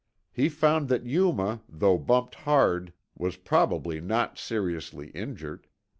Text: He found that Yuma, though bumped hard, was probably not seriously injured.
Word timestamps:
He 0.31 0.49
found 0.49 0.87
that 0.89 1.05
Yuma, 1.05 1.61
though 1.69 1.99
bumped 1.99 2.33
hard, 2.33 2.91
was 3.15 3.35
probably 3.35 4.01
not 4.01 4.35
seriously 4.39 5.09
injured. 5.09 5.67